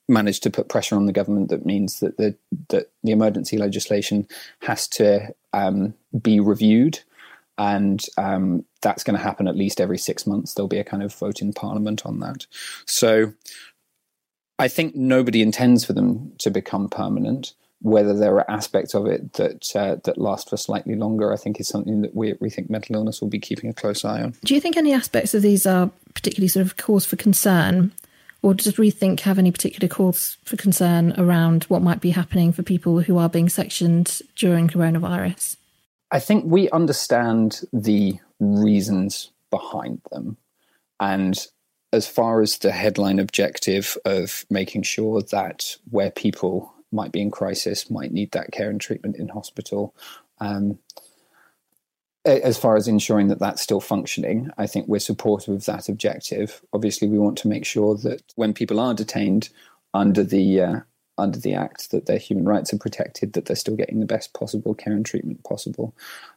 managed 0.09 0.43
to 0.43 0.51
put 0.51 0.69
pressure 0.69 0.97
on 0.97 1.07
the 1.07 1.13
government 1.13 1.51
that 1.51 1.65
means 1.65 2.01
that 2.01 2.17
the 2.17 2.37
that 2.69 2.91
the 3.05 3.13
emergency 3.13 3.57
legislation 3.57 4.27
has 4.63 4.89
to 4.89 5.33
um, 5.53 5.95
be 6.21 6.41
reviewed, 6.41 6.99
and 7.59 8.05
um, 8.19 8.65
that's 8.83 9.05
going 9.05 9.17
to 9.17 9.23
happen 9.23 9.47
at 9.47 9.57
least 9.57 9.81
every 9.81 9.99
six 9.99 10.27
months. 10.27 10.55
There'll 10.55 10.67
be 10.67 10.81
a 10.81 10.85
kind 10.85 11.05
of 11.05 11.15
vote 11.15 11.41
in 11.41 11.53
Parliament 11.53 12.05
on 12.05 12.19
that. 12.21 12.47
So, 12.87 13.35
I 14.59 14.67
think 14.67 14.97
nobody 14.97 15.43
intends 15.43 15.85
for 15.85 15.93
them 15.93 16.33
to 16.39 16.51
become 16.51 16.89
permanent 16.89 17.55
whether 17.85 18.15
there 18.15 18.35
are 18.37 18.51
aspects 18.51 18.95
of 18.95 19.07
it 19.07 19.35
that 19.35 19.77
uh, 19.77 19.97
that 20.05 20.17
last 20.17 20.49
for 20.49 20.57
slightly 20.57 20.95
longer, 20.95 21.35
I 21.35 21.37
think 21.37 21.61
is 21.61 21.69
something 21.69 22.01
that 22.01 22.15
we 22.15 22.35
we 22.41 22.49
think 22.49 22.71
mental 22.71 22.97
illness 22.97 23.21
will 23.21 23.29
be 23.29 23.39
keeping 23.39 23.69
a 23.69 23.75
close 23.75 24.07
eye 24.07 24.23
on. 24.23 24.35
Do 24.43 24.55
you 24.55 24.61
think 24.61 24.79
any 24.79 24.95
aspects 24.95 25.35
of 25.35 25.43
these 25.43 25.67
are 25.67 25.91
particularly 26.15 26.49
sort 26.49 26.65
of 26.65 26.79
cause 26.79 27.05
for 27.05 27.17
concern, 27.17 27.93
or 28.41 28.55
does 28.55 28.73
Rethink 28.73 29.21
have 29.21 29.39
any 29.39 29.53
particular 29.53 29.87
cause 29.87 30.39
for 30.45 30.57
concern 30.57 31.13
around 31.19 31.65
what 31.65 31.83
might 31.83 32.01
be 32.01 32.11
happening 32.11 32.53
for 32.53 32.63
people 32.63 33.03
who 33.03 33.19
are 33.19 33.29
being 33.29 33.51
sectioned 33.51 34.23
during 34.35 34.67
coronavirus? 34.67 35.57
I 36.11 36.21
think 36.21 36.47
we 36.47 36.71
understand 36.71 37.61
the 37.71 38.19
reasons 38.41 39.31
behind 39.51 40.01
them, 40.11 40.39
and 41.01 41.47
as 41.93 42.09
far 42.09 42.41
as 42.41 42.57
the 42.59 42.73
headline 42.73 43.19
objective 43.19 43.99
of 44.07 44.47
making 44.49 44.85
sure 44.85 45.21
that 45.21 45.77
where 45.91 46.11
people 46.11 46.74
might 46.95 47.13
be 47.13 47.21
in 47.21 47.31
crisis, 47.31 47.91
might 47.91 48.13
need 48.13 48.31
that 48.33 48.53
care 48.53 48.71
and 48.71 48.81
treatment 48.81 49.17
in 49.17 49.29
hospital. 49.29 49.95
Um, 50.41 50.79
as 52.25 52.57
far 52.57 52.77
as 52.77 52.89
ensuring 52.89 53.29
that 53.29 53.39
that's 53.39 53.61
still 53.61 53.81
functioning, 53.81 54.51
I 54.57 54.67
think 54.67 54.89
we're 54.89 54.99
supportive 54.99 55.55
of 55.55 55.65
that 55.67 55.89
objective. 55.89 56.63
Obviously, 56.73 57.07
we 57.07 57.19
want 57.19 57.37
to 57.39 57.49
make 57.49 57.67
sure 57.67 57.97
that 57.99 58.23
when 58.37 58.55
people 58.55 58.81
are 58.81 58.95
detained 58.95 59.51
under 59.93 60.25
the 60.25 60.61
uh, 60.61 60.81
under 61.19 61.39
the 61.39 61.55
Act, 61.55 61.91
that 61.91 62.07
their 62.07 62.19
human 62.19 62.47
rights 62.47 62.73
are 62.73 62.79
protected, 62.79 63.35
that 63.35 63.47
they're 63.47 63.57
still 63.57 63.77
getting 63.77 64.01
the 64.01 64.07
best 64.07 64.33
possible 64.33 64.75
care 64.75 64.95
and 64.95 65.05
treatment 65.05 65.45
possible. 65.45 65.95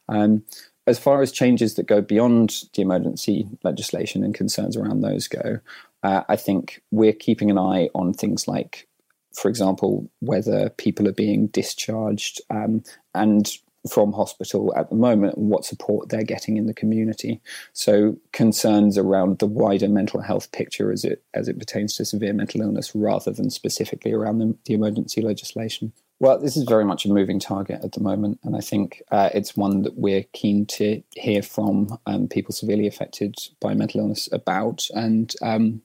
Um, 0.08 0.44
as 0.86 0.98
far 0.98 1.20
as 1.20 1.32
changes 1.32 1.74
that 1.74 1.86
go 1.86 2.00
beyond 2.00 2.64
the 2.74 2.82
emergency 2.82 3.46
legislation 3.62 4.22
and 4.24 4.34
concerns 4.34 4.76
around 4.76 5.00
those 5.00 5.26
go, 5.28 5.60
uh, 6.02 6.22
I 6.28 6.36
think 6.36 6.82
we're 6.90 7.12
keeping 7.12 7.50
an 7.50 7.58
eye 7.58 7.90
on 7.94 8.14
things 8.14 8.46
like 8.46 8.86
for 9.34 9.48
example, 9.48 10.10
whether 10.20 10.70
people 10.70 11.08
are 11.08 11.12
being 11.12 11.48
discharged 11.48 12.40
um, 12.50 12.82
and 13.14 13.50
from 13.88 14.12
hospital 14.12 14.72
at 14.76 14.90
the 14.90 14.96
moment 14.96 15.36
and 15.36 15.48
what 15.48 15.64
support 15.64 16.08
they're 16.08 16.24
getting 16.24 16.56
in 16.56 16.66
the 16.66 16.74
community. 16.74 17.40
So 17.72 18.16
concerns 18.32 18.98
around 18.98 19.38
the 19.38 19.46
wider 19.46 19.88
mental 19.88 20.20
health 20.20 20.50
picture 20.52 20.92
as 20.92 21.04
it 21.04 21.22
as 21.34 21.48
it 21.48 21.58
pertains 21.58 21.96
to 21.96 22.04
severe 22.04 22.32
mental 22.32 22.60
illness 22.60 22.94
rather 22.94 23.30
than 23.30 23.50
specifically 23.50 24.12
around 24.12 24.38
the, 24.38 24.56
the 24.66 24.74
emergency 24.74 25.22
legislation. 25.22 25.92
Well, 26.20 26.40
this 26.40 26.56
is 26.56 26.64
very 26.64 26.84
much 26.84 27.04
a 27.04 27.08
moving 27.08 27.38
target 27.38 27.84
at 27.84 27.92
the 27.92 28.00
moment, 28.00 28.40
and 28.42 28.56
I 28.56 28.60
think 28.60 29.02
uh, 29.12 29.30
it's 29.32 29.56
one 29.56 29.82
that 29.82 29.96
we're 29.96 30.24
keen 30.32 30.66
to 30.66 31.00
hear 31.14 31.42
from 31.42 31.96
um, 32.06 32.26
people 32.26 32.52
severely 32.52 32.88
affected 32.88 33.36
by 33.60 33.74
mental 33.74 34.00
illness 34.00 34.28
about, 34.32 34.88
and 34.96 35.32
um, 35.42 35.80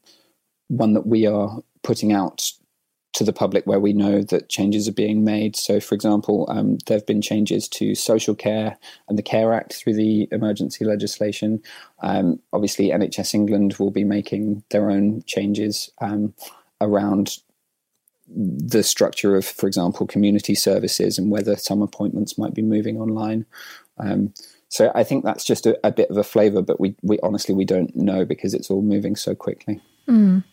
one 0.69 0.93
that 0.93 1.05
we 1.05 1.27
are 1.27 1.59
putting 1.83 2.13
out 2.13 2.51
to 3.13 3.23
the 3.23 3.33
public 3.33 3.65
where 3.65 3.79
we 3.79 3.93
know 3.93 4.21
that 4.23 4.49
changes 4.49 4.87
are 4.87 4.93
being 4.93 5.23
made. 5.23 5.55
So, 5.55 5.79
for 5.79 5.95
example, 5.95 6.47
um, 6.49 6.77
there 6.85 6.97
have 6.97 7.05
been 7.05 7.21
changes 7.21 7.67
to 7.69 7.95
social 7.95 8.35
care 8.35 8.77
and 9.07 9.17
the 9.17 9.23
Care 9.23 9.53
Act 9.53 9.73
through 9.73 9.93
the 9.93 10.27
emergency 10.31 10.83
legislation. 10.83 11.61
Um, 12.01 12.39
obviously, 12.51 12.89
NHS 12.89 13.33
England 13.33 13.75
will 13.79 13.91
be 13.91 14.03
making 14.03 14.63
their 14.69 14.89
own 14.89 15.23
changes 15.27 15.89
um, 16.01 16.33
around 16.81 17.37
the 18.27 18.83
structure 18.83 19.35
of, 19.35 19.45
for 19.45 19.67
example, 19.67 20.07
community 20.07 20.55
services 20.55 21.19
and 21.19 21.29
whether 21.29 21.55
some 21.55 21.81
appointments 21.81 22.37
might 22.37 22.53
be 22.53 22.61
moving 22.63 22.99
online. 22.99 23.45
Um, 23.99 24.33
So 24.69 24.91
I 24.95 25.03
think 25.03 25.23
that's 25.23 25.45
just 25.45 25.67
a, 25.67 25.79
a 25.83 25.91
bit 25.91 26.09
of 26.09 26.17
a 26.17 26.23
flavour, 26.23 26.63
but 26.63 26.79
we, 26.79 26.95
we 27.03 27.19
honestly 27.21 27.53
we 27.53 27.63
don't 27.63 27.95
know 27.95 28.25
because 28.25 28.55
it's 28.55 28.71
all 28.71 28.81
moving 28.81 29.15
so 29.15 29.35
quickly. 29.35 29.79
Mm. 30.07 30.43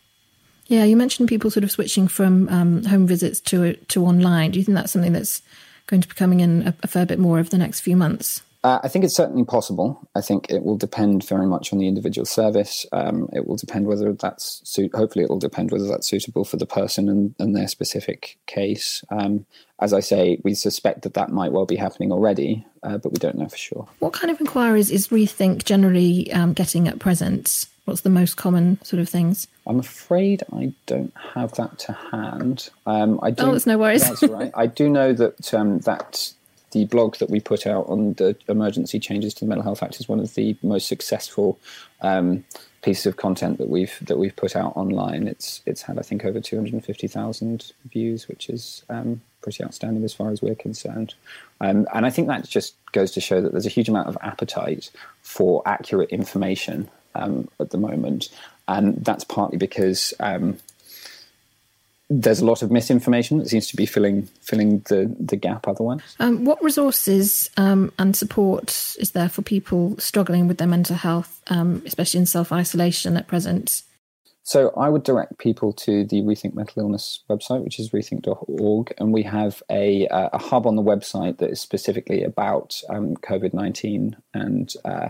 Yeah, 0.71 0.85
you 0.85 0.95
mentioned 0.95 1.27
people 1.27 1.51
sort 1.51 1.65
of 1.65 1.71
switching 1.71 2.07
from 2.07 2.47
um, 2.47 2.85
home 2.85 3.05
visits 3.05 3.41
to 3.41 3.73
to 3.73 4.05
online. 4.05 4.51
Do 4.51 4.59
you 4.59 4.63
think 4.63 4.77
that's 4.77 4.93
something 4.93 5.11
that's 5.11 5.41
going 5.87 6.01
to 6.01 6.07
be 6.07 6.15
coming 6.15 6.39
in 6.39 6.65
a, 6.65 6.73
a 6.81 6.87
fair 6.87 7.05
bit 7.05 7.19
more 7.19 7.39
over 7.39 7.49
the 7.49 7.57
next 7.57 7.81
few 7.81 7.97
months? 7.97 8.41
Uh, 8.63 8.79
I 8.81 8.87
think 8.87 9.03
it's 9.03 9.15
certainly 9.15 9.43
possible. 9.43 10.07
I 10.15 10.21
think 10.21 10.49
it 10.49 10.63
will 10.63 10.77
depend 10.77 11.27
very 11.27 11.45
much 11.45 11.73
on 11.73 11.79
the 11.79 11.89
individual 11.89 12.25
service. 12.25 12.85
Um, 12.93 13.27
it 13.33 13.47
will 13.47 13.57
depend 13.57 13.85
whether 13.85 14.13
that's 14.13 14.61
suit. 14.63 14.95
Hopefully, 14.95 15.25
it 15.25 15.29
will 15.29 15.39
depend 15.39 15.71
whether 15.71 15.87
that's 15.87 16.07
suitable 16.07 16.45
for 16.45 16.55
the 16.55 16.65
person 16.65 17.09
and, 17.09 17.35
and 17.37 17.53
their 17.53 17.67
specific 17.67 18.37
case. 18.45 19.03
Um, 19.09 19.45
as 19.79 19.91
I 19.91 19.99
say, 19.99 20.39
we 20.45 20.53
suspect 20.53 21.01
that 21.01 21.15
that 21.15 21.31
might 21.31 21.51
well 21.51 21.65
be 21.65 21.75
happening 21.75 22.13
already, 22.13 22.65
uh, 22.83 22.97
but 22.97 23.11
we 23.11 23.17
don't 23.17 23.37
know 23.37 23.49
for 23.49 23.57
sure. 23.57 23.89
What 23.99 24.13
kind 24.13 24.31
of 24.31 24.39
inquiries 24.39 24.89
is 24.89 25.09
Rethink 25.09 25.65
generally 25.65 26.31
um, 26.31 26.53
getting 26.53 26.87
at 26.87 26.99
present? 26.99 27.67
What's 27.85 28.01
the 28.01 28.09
most 28.09 28.37
common 28.37 28.81
sort 28.83 28.99
of 28.99 29.09
things? 29.09 29.47
I'm 29.65 29.79
afraid 29.79 30.43
I 30.53 30.73
don't 30.85 31.13
have 31.33 31.53
that 31.53 31.79
to 31.79 31.93
hand. 31.93 32.69
Um, 32.85 33.19
I 33.23 33.31
do, 33.31 33.43
oh, 33.43 33.53
it's 33.53 33.65
no 33.65 33.77
worries. 33.77 34.01
That's 34.07 34.23
right. 34.23 34.51
I 34.55 34.67
do 34.67 34.89
know 34.89 35.13
that 35.13 35.53
um, 35.53 35.79
that 35.79 36.33
the 36.71 36.85
blog 36.85 37.17
that 37.17 37.29
we 37.29 37.39
put 37.39 37.65
out 37.65 37.87
on 37.87 38.13
the 38.13 38.35
emergency 38.47 38.99
changes 38.99 39.33
to 39.35 39.45
the 39.45 39.49
Mental 39.49 39.63
Health 39.63 39.83
Act 39.83 39.99
is 39.99 40.07
one 40.07 40.19
of 40.19 40.33
the 40.35 40.55
most 40.61 40.87
successful 40.87 41.59
um, 42.01 42.45
pieces 42.81 43.05
of 43.05 43.17
content 43.17 43.57
that 43.57 43.69
we've 43.69 43.97
that 44.03 44.17
we've 44.17 44.35
put 44.35 44.55
out 44.55 44.75
online. 44.77 45.27
It's 45.27 45.61
it's 45.65 45.81
had 45.81 45.97
I 45.97 46.01
think 46.03 46.23
over 46.23 46.39
two 46.39 46.55
hundred 46.55 46.73
and 46.73 46.85
fifty 46.85 47.07
thousand 47.07 47.71
views, 47.91 48.27
which 48.27 48.49
is 48.49 48.83
um, 48.89 49.21
pretty 49.41 49.63
outstanding 49.63 50.03
as 50.03 50.13
far 50.13 50.31
as 50.31 50.41
we're 50.41 50.55
concerned. 50.55 51.15
Um, 51.59 51.87
and 51.93 52.05
I 52.05 52.09
think 52.09 52.27
that 52.27 52.47
just 52.47 52.75
goes 52.91 53.11
to 53.11 53.21
show 53.21 53.41
that 53.41 53.51
there's 53.51 53.65
a 53.65 53.69
huge 53.69 53.89
amount 53.89 54.07
of 54.07 54.17
appetite 54.21 54.91
for 55.21 55.61
accurate 55.65 56.09
information 56.09 56.89
um, 57.15 57.47
at 57.59 57.71
the 57.71 57.77
moment, 57.77 58.29
and 58.67 59.03
that's 59.03 59.23
partly 59.23 59.57
because 59.57 60.13
um, 60.19 60.57
there's 62.11 62.41
a 62.41 62.45
lot 62.45 62.61
of 62.61 62.69
misinformation 62.69 63.37
that 63.37 63.47
seems 63.47 63.67
to 63.67 63.75
be 63.77 63.85
filling 63.85 64.23
filling 64.41 64.79
the 64.89 65.15
the 65.17 65.37
gap 65.37 65.67
otherwise. 65.67 66.01
Um, 66.19 66.43
what 66.43 66.61
resources 66.61 67.49
um, 67.55 67.91
and 67.97 68.15
support 68.15 68.95
is 68.99 69.11
there 69.11 69.29
for 69.29 69.41
people 69.41 69.97
struggling 69.97 70.47
with 70.47 70.57
their 70.57 70.67
mental 70.67 70.97
health, 70.97 71.41
um, 71.47 71.81
especially 71.85 72.19
in 72.19 72.25
self 72.25 72.51
isolation 72.51 73.15
at 73.15 73.27
present? 73.27 73.83
So 74.43 74.71
I 74.71 74.89
would 74.89 75.03
direct 75.03 75.37
people 75.37 75.71
to 75.73 76.03
the 76.03 76.21
Rethink 76.23 76.55
Mental 76.55 76.81
Illness 76.81 77.21
website, 77.29 77.63
which 77.63 77.79
is 77.79 77.91
rethink.org, 77.91 78.93
and 78.97 79.13
we 79.13 79.21
have 79.23 79.61
a, 79.69 80.07
a 80.11 80.37
hub 80.39 80.65
on 80.65 80.75
the 80.75 80.81
website 80.81 81.37
that 81.37 81.51
is 81.51 81.61
specifically 81.61 82.23
about 82.23 82.81
um, 82.89 83.15
COVID 83.17 83.53
nineteen 83.53 84.17
and 84.33 84.73
uh, 84.83 85.09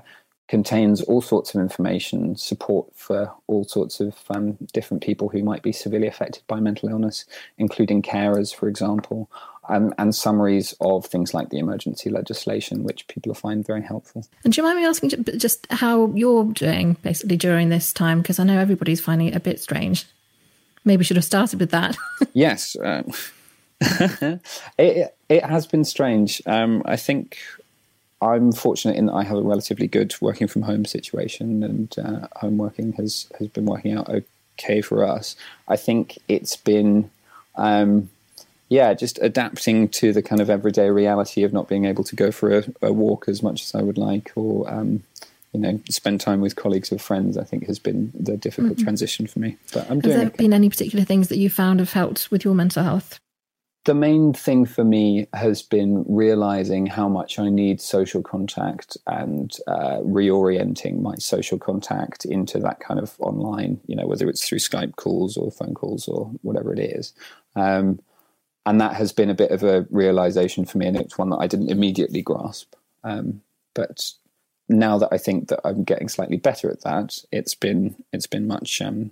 contains 0.51 1.01
all 1.03 1.21
sorts 1.21 1.55
of 1.55 1.61
information, 1.61 2.35
support 2.35 2.85
for 2.93 3.33
all 3.47 3.63
sorts 3.63 4.01
of 4.01 4.17
um, 4.29 4.57
different 4.73 5.01
people 5.01 5.29
who 5.29 5.41
might 5.41 5.63
be 5.63 5.71
severely 5.71 6.07
affected 6.07 6.43
by 6.45 6.59
mental 6.59 6.89
illness, 6.89 7.23
including 7.57 8.01
carers, 8.01 8.53
for 8.53 8.67
example, 8.67 9.31
um, 9.69 9.93
and 9.97 10.13
summaries 10.13 10.75
of 10.81 11.05
things 11.05 11.33
like 11.33 11.51
the 11.51 11.57
emergency 11.57 12.09
legislation, 12.09 12.83
which 12.83 13.07
people 13.07 13.33
find 13.33 13.65
very 13.65 13.81
helpful. 13.81 14.27
And 14.43 14.51
do 14.51 14.59
you 14.59 14.67
mind 14.67 14.77
me 14.77 14.85
asking 14.85 15.23
just 15.37 15.65
how 15.71 16.07
you're 16.07 16.43
doing 16.43 16.97
basically 17.01 17.37
during 17.37 17.69
this 17.69 17.93
time? 17.93 18.19
Because 18.19 18.37
I 18.37 18.43
know 18.43 18.59
everybody's 18.59 18.99
finding 18.99 19.29
it 19.29 19.35
a 19.37 19.39
bit 19.39 19.61
strange. 19.61 20.05
Maybe 20.83 21.05
should 21.05 21.15
have 21.15 21.23
started 21.23 21.61
with 21.61 21.71
that. 21.71 21.95
yes. 22.33 22.75
Um, 22.83 23.09
it, 24.77 25.15
it 25.29 25.45
has 25.45 25.65
been 25.65 25.85
strange. 25.85 26.41
Um, 26.45 26.81
I 26.83 26.97
think 26.97 27.37
I'm 28.21 28.51
fortunate 28.51 28.95
in 28.95 29.07
that 29.07 29.13
I 29.13 29.23
have 29.23 29.37
a 29.37 29.41
relatively 29.41 29.87
good 29.87 30.13
working 30.21 30.47
from 30.47 30.61
home 30.61 30.85
situation, 30.85 31.63
and 31.63 31.95
uh, 31.97 32.27
home 32.37 32.57
working 32.57 32.93
has 32.93 33.27
has 33.39 33.47
been 33.47 33.65
working 33.65 33.93
out 33.93 34.09
okay 34.09 34.81
for 34.81 35.03
us. 35.03 35.35
I 35.67 35.75
think 35.75 36.19
it's 36.27 36.55
been, 36.55 37.09
um, 37.55 38.09
yeah, 38.69 38.93
just 38.93 39.17
adapting 39.21 39.89
to 39.89 40.13
the 40.13 40.21
kind 40.21 40.39
of 40.39 40.49
everyday 40.49 40.89
reality 40.91 41.43
of 41.43 41.51
not 41.51 41.67
being 41.67 41.85
able 41.85 42.03
to 42.03 42.15
go 42.15 42.31
for 42.31 42.59
a, 42.59 42.63
a 42.83 42.93
walk 42.93 43.27
as 43.27 43.41
much 43.41 43.63
as 43.63 43.73
I 43.73 43.81
would 43.81 43.97
like, 43.97 44.31
or 44.35 44.71
um, 44.71 45.01
you 45.51 45.59
know, 45.59 45.81
spend 45.89 46.21
time 46.21 46.41
with 46.41 46.55
colleagues 46.55 46.91
or 46.91 46.99
friends. 46.99 47.37
I 47.37 47.43
think 47.43 47.65
has 47.65 47.79
been 47.79 48.11
the 48.13 48.37
difficult 48.37 48.73
mm-hmm. 48.73 48.83
transition 48.83 49.25
for 49.25 49.39
me. 49.39 49.57
But 49.73 49.89
I'm 49.89 49.99
doing. 49.99 50.13
Has 50.13 50.21
there 50.21 50.27
okay. 50.27 50.43
been 50.43 50.53
any 50.53 50.69
particular 50.69 51.05
things 51.05 51.29
that 51.29 51.37
you 51.37 51.49
found 51.49 51.79
have 51.79 51.93
helped 51.93 52.29
with 52.29 52.45
your 52.45 52.53
mental 52.53 52.83
health? 52.83 53.19
The 53.85 53.95
main 53.95 54.31
thing 54.31 54.65
for 54.65 54.83
me 54.83 55.27
has 55.33 55.63
been 55.63 56.05
realizing 56.07 56.85
how 56.85 57.09
much 57.09 57.39
I 57.39 57.49
need 57.49 57.81
social 57.81 58.21
contact 58.21 58.95
and 59.07 59.55
uh, 59.67 60.01
reorienting 60.01 61.01
my 61.01 61.15
social 61.15 61.57
contact 61.57 62.25
into 62.25 62.59
that 62.59 62.79
kind 62.79 62.99
of 62.99 63.15
online, 63.19 63.79
you 63.87 63.95
know, 63.95 64.05
whether 64.05 64.29
it's 64.29 64.47
through 64.47 64.59
Skype 64.59 64.97
calls 64.97 65.35
or 65.35 65.51
phone 65.51 65.73
calls 65.73 66.07
or 66.07 66.31
whatever 66.43 66.71
it 66.73 66.79
is. 66.79 67.13
Um, 67.55 67.99
and 68.67 68.79
that 68.79 68.93
has 68.93 69.11
been 69.11 69.31
a 69.31 69.35
bit 69.35 69.49
of 69.49 69.63
a 69.63 69.87
realization 69.89 70.65
for 70.65 70.77
me, 70.77 70.85
and 70.85 70.97
it's 70.97 71.17
one 71.17 71.31
that 71.31 71.37
I 71.37 71.47
didn't 71.47 71.71
immediately 71.71 72.21
grasp. 72.21 72.75
Um, 73.03 73.41
but 73.73 74.11
now 74.69 74.99
that 74.99 75.09
I 75.11 75.17
think 75.17 75.47
that 75.47 75.59
I'm 75.63 75.83
getting 75.83 76.07
slightly 76.07 76.37
better 76.37 76.69
at 76.69 76.81
that, 76.81 77.17
it's 77.31 77.55
been 77.55 77.95
it's 78.13 78.27
been 78.27 78.47
much 78.47 78.79
um, 78.79 79.11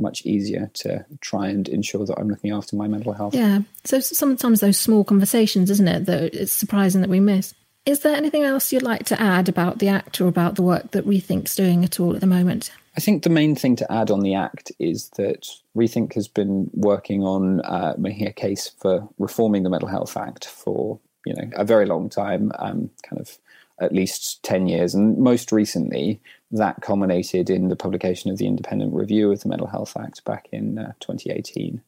much 0.00 0.24
easier 0.24 0.70
to 0.74 1.04
try 1.20 1.48
and 1.48 1.68
ensure 1.68 2.06
that 2.06 2.18
I'm 2.18 2.28
looking 2.28 2.52
after 2.52 2.76
my 2.76 2.88
mental 2.88 3.12
health. 3.12 3.34
Yeah. 3.34 3.60
So 3.84 4.00
sometimes 4.00 4.60
those 4.60 4.78
small 4.78 5.04
conversations, 5.04 5.70
isn't 5.70 5.88
it, 5.88 6.06
that 6.06 6.34
it's 6.34 6.52
surprising 6.52 7.00
that 7.00 7.10
we 7.10 7.20
miss. 7.20 7.54
Is 7.86 8.00
there 8.00 8.14
anything 8.14 8.42
else 8.42 8.72
you'd 8.72 8.82
like 8.82 9.06
to 9.06 9.20
add 9.20 9.48
about 9.48 9.78
the 9.78 9.88
Act 9.88 10.20
or 10.20 10.28
about 10.28 10.54
the 10.54 10.62
work 10.62 10.90
that 10.90 11.06
Rethink's 11.06 11.56
doing 11.56 11.82
at 11.84 11.98
all 11.98 12.14
at 12.14 12.20
the 12.20 12.26
moment? 12.26 12.70
I 12.96 13.00
think 13.00 13.22
the 13.22 13.30
main 13.30 13.54
thing 13.54 13.76
to 13.76 13.90
add 13.90 14.10
on 14.10 14.20
the 14.20 14.34
Act 14.34 14.72
is 14.78 15.08
that 15.16 15.46
Rethink 15.76 16.14
has 16.14 16.28
been 16.28 16.70
working 16.74 17.22
on 17.22 17.60
uh, 17.62 17.94
making 17.96 18.26
a 18.26 18.32
case 18.32 18.70
for 18.78 19.08
reforming 19.18 19.62
the 19.62 19.70
Mental 19.70 19.88
Health 19.88 20.16
Act 20.16 20.46
for 20.46 20.98
you 21.24 21.34
know 21.34 21.48
a 21.54 21.64
very 21.64 21.86
long 21.86 22.10
time, 22.10 22.52
um, 22.58 22.90
kind 23.08 23.20
of 23.20 23.38
at 23.80 23.94
least 23.94 24.42
10 24.42 24.68
years. 24.68 24.94
And 24.94 25.16
most 25.18 25.52
recently, 25.52 26.20
that 26.50 26.80
culminated 26.82 27.48
in 27.48 27.68
the 27.68 27.76
publication 27.76 28.30
of 28.30 28.38
the 28.38 28.46
independent 28.46 28.94
review 28.94 29.30
of 29.30 29.40
the 29.40 29.48
Mental 29.48 29.68
Health 29.68 29.96
Act 29.96 30.24
back 30.24 30.48
in 30.52 30.78
uh, 30.78 30.92
2018. 31.00 31.80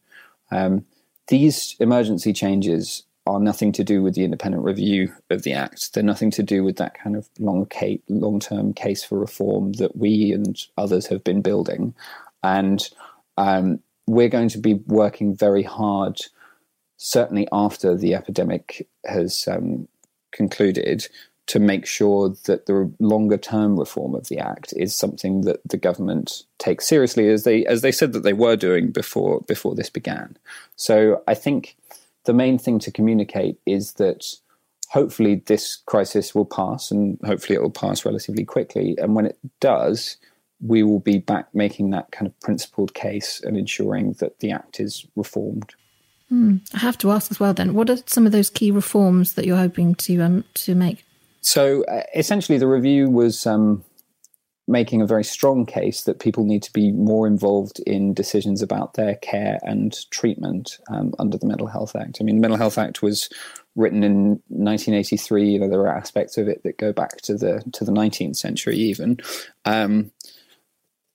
Um, 0.50 0.84
these 1.28 1.76
emergency 1.80 2.32
changes 2.32 3.04
are 3.26 3.40
nothing 3.40 3.72
to 3.72 3.84
do 3.84 4.02
with 4.02 4.14
the 4.14 4.24
independent 4.24 4.64
review 4.64 5.12
of 5.30 5.42
the 5.42 5.52
Act. 5.52 5.94
They're 5.94 6.02
nothing 6.02 6.30
to 6.32 6.42
do 6.42 6.64
with 6.64 6.76
that 6.76 6.98
kind 6.98 7.16
of 7.16 7.28
long 7.38 7.68
long 8.08 8.40
term 8.40 8.72
case 8.72 9.04
for 9.04 9.18
reform 9.18 9.74
that 9.74 9.96
we 9.96 10.32
and 10.32 10.58
others 10.76 11.06
have 11.06 11.22
been 11.22 11.42
building. 11.42 11.94
And 12.42 12.88
um, 13.36 13.80
we're 14.06 14.28
going 14.28 14.48
to 14.50 14.58
be 14.58 14.74
working 14.74 15.36
very 15.36 15.62
hard, 15.62 16.20
certainly 16.96 17.46
after 17.52 17.96
the 17.96 18.14
epidemic 18.14 18.88
has 19.04 19.46
um, 19.46 19.86
concluded, 20.32 21.06
to 21.46 21.58
make 21.58 21.86
sure 21.86 22.34
that 22.44 22.66
the 22.66 22.90
longer 23.00 23.36
term 23.36 23.78
reform 23.78 24.14
of 24.14 24.28
the 24.28 24.38
act 24.38 24.72
is 24.76 24.94
something 24.94 25.42
that 25.42 25.60
the 25.68 25.76
government 25.76 26.44
takes 26.58 26.86
seriously 26.86 27.28
as 27.28 27.44
they 27.44 27.64
as 27.66 27.82
they 27.82 27.92
said 27.92 28.12
that 28.12 28.22
they 28.22 28.32
were 28.32 28.56
doing 28.56 28.90
before 28.90 29.40
before 29.42 29.74
this 29.74 29.90
began 29.90 30.36
so 30.76 31.22
i 31.26 31.34
think 31.34 31.76
the 32.24 32.32
main 32.32 32.58
thing 32.58 32.78
to 32.78 32.90
communicate 32.90 33.58
is 33.66 33.94
that 33.94 34.24
hopefully 34.88 35.42
this 35.46 35.76
crisis 35.86 36.34
will 36.34 36.44
pass 36.44 36.90
and 36.90 37.18
hopefully 37.24 37.56
it 37.56 37.62
will 37.62 37.70
pass 37.70 38.04
relatively 38.04 38.44
quickly 38.44 38.96
and 38.98 39.14
when 39.14 39.26
it 39.26 39.38
does 39.60 40.16
we 40.64 40.84
will 40.84 41.00
be 41.00 41.18
back 41.18 41.52
making 41.54 41.90
that 41.90 42.12
kind 42.12 42.28
of 42.28 42.38
principled 42.40 42.94
case 42.94 43.40
and 43.42 43.56
ensuring 43.56 44.12
that 44.20 44.38
the 44.38 44.52
act 44.52 44.78
is 44.78 45.04
reformed 45.16 45.74
mm. 46.30 46.60
I 46.72 46.78
have 46.78 46.98
to 46.98 47.10
ask 47.10 47.30
as 47.30 47.40
well. 47.40 47.52
Then, 47.52 47.74
what 47.74 47.90
are 47.90 47.98
some 48.06 48.26
of 48.26 48.32
those 48.32 48.48
key 48.48 48.70
reforms 48.70 49.34
that 49.34 49.44
you're 49.44 49.56
hoping 49.56 49.94
to 49.96 50.20
um, 50.22 50.44
to 50.54 50.74
make? 50.74 51.04
So 51.42 51.84
uh, 51.84 52.02
essentially, 52.14 52.58
the 52.58 52.68
review 52.68 53.10
was 53.10 53.46
um, 53.46 53.84
making 54.68 55.02
a 55.02 55.06
very 55.06 55.24
strong 55.24 55.66
case 55.66 56.04
that 56.04 56.20
people 56.20 56.44
need 56.44 56.62
to 56.62 56.72
be 56.72 56.92
more 56.92 57.26
involved 57.26 57.80
in 57.80 58.14
decisions 58.14 58.62
about 58.62 58.94
their 58.94 59.16
care 59.16 59.58
and 59.62 60.08
treatment 60.10 60.78
um, 60.88 61.12
under 61.18 61.36
the 61.36 61.46
Mental 61.46 61.66
Health 61.66 61.96
Act. 61.96 62.18
I 62.20 62.24
mean, 62.24 62.36
the 62.36 62.40
Mental 62.40 62.58
Health 62.58 62.78
Act 62.78 63.02
was 63.02 63.28
written 63.74 64.04
in 64.04 64.40
1983. 64.48 65.50
You 65.50 65.58
know, 65.58 65.68
there 65.68 65.80
are 65.80 65.96
aspects 65.96 66.38
of 66.38 66.48
it 66.48 66.62
that 66.62 66.78
go 66.78 66.92
back 66.92 67.18
to 67.22 67.34
the 67.34 67.62
to 67.72 67.84
the 67.84 67.92
19th 67.92 68.36
century, 68.36 68.76
even. 68.76 69.18
Um, 69.64 70.12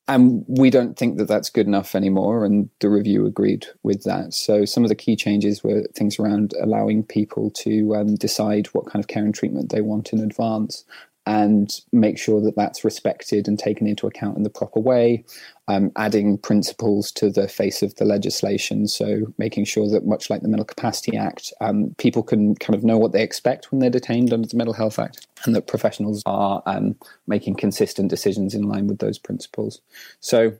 and 0.08 0.46
we 0.48 0.70
don't 0.70 0.98
think 0.98 1.18
that 1.18 1.28
that's 1.28 1.50
good 1.50 1.68
enough 1.68 1.94
anymore. 1.94 2.46
And 2.46 2.70
the 2.80 2.90
review 2.90 3.26
agreed 3.26 3.68
with 3.84 4.04
that. 4.04 4.34
So 4.34 4.64
some 4.64 4.84
of 4.84 4.90
the 4.90 4.96
key 4.96 5.16
changes 5.16 5.64
were 5.64 5.84
things 5.96 6.18
around 6.18 6.54
allowing 6.62 7.04
people 7.04 7.52
to 7.52 7.96
um, 7.96 8.16
decide 8.16 8.68
what 8.68 8.86
kind 8.86 9.04
of 9.04 9.08
care 9.08 9.26
and 9.26 9.36
treatment 9.36 9.70
they 9.70 9.82
want 9.82 10.14
in 10.14 10.20
advance, 10.20 10.86
and 11.28 11.82
make 11.92 12.18
sure 12.18 12.40
that 12.40 12.56
that's 12.56 12.86
respected 12.86 13.50
and 13.50 13.60
taken 13.60 13.86
into 13.86 14.08
account 14.08 14.38
in 14.38 14.44
the 14.44 14.50
proper 14.50 14.80
way. 14.80 15.26
Um, 15.68 15.92
adding 15.98 16.38
principles 16.38 17.12
to 17.12 17.30
the 17.30 17.50
face 17.50 17.84
of 17.84 17.94
the 17.96 18.06
legislation, 18.06 18.88
so 18.88 19.34
making 19.38 19.66
sure 19.66 19.90
that, 19.90 20.06
much 20.06 20.30
like 20.30 20.42
the 20.42 20.48
Mental 20.48 20.64
Capacity 20.64 21.18
Act, 21.18 21.52
um, 21.60 21.94
people 21.98 22.24
can 22.24 22.56
kind 22.56 22.74
of 22.74 22.86
know 22.86 22.98
what 22.98 23.12
they 23.12 23.22
expect 23.22 23.70
when 23.70 23.80
they're 23.80 23.90
detained 23.90 24.32
under 24.32 24.48
the 24.48 24.56
Mental 24.56 24.74
Health 24.74 24.98
Act, 24.98 25.28
and 25.44 25.54
that 25.54 25.68
professionals 25.68 26.24
are 26.26 26.64
um, 26.66 26.96
making 27.28 27.56
consistent 27.56 28.10
decisions 28.10 28.56
in 28.56 28.62
line 28.62 28.88
with 28.88 29.00
those 29.00 29.18
principles. 29.18 29.82
So, 30.22 30.54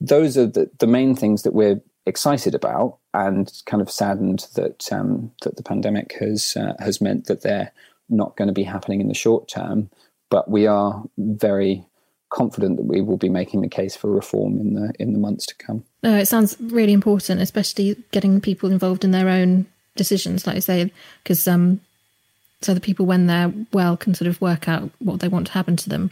those 0.00 0.38
are 0.38 0.46
the, 0.46 0.70
the 0.78 0.86
main 0.86 1.14
things 1.14 1.42
that 1.42 1.52
we're 1.52 1.82
excited 2.06 2.54
about, 2.54 2.96
and 3.12 3.52
kind 3.66 3.82
of 3.82 3.90
saddened 3.90 4.46
that 4.54 4.90
um, 4.90 5.30
that 5.42 5.56
the 5.56 5.62
pandemic 5.62 6.14
has 6.18 6.56
uh, 6.56 6.72
has 6.78 7.02
meant 7.02 7.26
that 7.26 7.42
they're 7.42 7.72
not 8.08 8.36
going 8.36 8.48
to 8.48 8.54
be 8.54 8.62
happening 8.62 9.02
in 9.02 9.08
the 9.08 9.14
short 9.14 9.48
term 9.48 9.90
but 10.30 10.50
we 10.50 10.66
are 10.66 11.02
very 11.18 11.84
confident 12.30 12.76
that 12.76 12.84
we 12.84 13.00
will 13.00 13.16
be 13.16 13.28
making 13.28 13.60
the 13.62 13.68
case 13.68 13.96
for 13.96 14.10
reform 14.10 14.58
in 14.58 14.74
the 14.74 14.92
in 14.98 15.12
the 15.12 15.18
months 15.18 15.46
to 15.46 15.54
come. 15.56 15.84
No, 16.02 16.16
it 16.16 16.26
sounds 16.26 16.56
really 16.60 16.92
important, 16.92 17.40
especially 17.40 17.96
getting 18.10 18.40
people 18.40 18.70
involved 18.70 19.04
in 19.04 19.12
their 19.12 19.28
own 19.28 19.66
decisions, 19.96 20.46
like 20.46 20.56
you 20.56 20.60
say, 20.60 20.92
because 21.22 21.46
um, 21.48 21.80
so 22.62 22.74
the 22.74 22.80
people 22.80 23.06
when 23.06 23.26
they're 23.26 23.52
well 23.72 23.96
can 23.96 24.14
sort 24.14 24.28
of 24.28 24.40
work 24.40 24.68
out 24.68 24.90
what 24.98 25.20
they 25.20 25.28
want 25.28 25.46
to 25.48 25.52
happen 25.52 25.76
to 25.76 25.88
them. 25.88 26.10